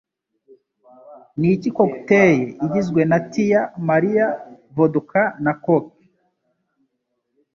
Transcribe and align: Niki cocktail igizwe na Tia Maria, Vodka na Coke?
Niki 1.39 1.69
cocktail 1.77 2.41
igizwe 2.65 3.01
na 3.11 3.17
Tia 3.31 3.61
Maria, 3.87 4.27
Vodka 4.75 5.23
na 5.43 5.53
Coke? 5.65 6.03